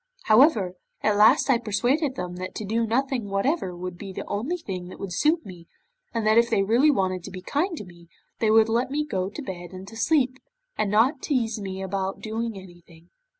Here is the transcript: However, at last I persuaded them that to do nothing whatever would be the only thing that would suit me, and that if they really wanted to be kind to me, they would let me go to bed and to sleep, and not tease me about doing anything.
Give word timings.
However, 0.23 0.73
at 1.03 1.15
last 1.15 1.47
I 1.47 1.59
persuaded 1.59 2.15
them 2.15 2.37
that 2.37 2.55
to 2.55 2.65
do 2.65 2.87
nothing 2.87 3.29
whatever 3.29 3.75
would 3.77 3.99
be 3.99 4.11
the 4.11 4.25
only 4.25 4.57
thing 4.57 4.87
that 4.87 4.97
would 4.99 5.13
suit 5.13 5.45
me, 5.45 5.67
and 6.11 6.25
that 6.25 6.39
if 6.39 6.49
they 6.49 6.63
really 6.63 6.89
wanted 6.89 7.23
to 7.25 7.29
be 7.29 7.43
kind 7.43 7.77
to 7.77 7.85
me, 7.85 8.07
they 8.39 8.49
would 8.49 8.67
let 8.67 8.89
me 8.89 9.05
go 9.05 9.29
to 9.29 9.41
bed 9.43 9.73
and 9.73 9.87
to 9.89 9.95
sleep, 9.95 10.39
and 10.75 10.89
not 10.89 11.21
tease 11.21 11.61
me 11.61 11.83
about 11.83 12.19
doing 12.19 12.57
anything. 12.57 13.11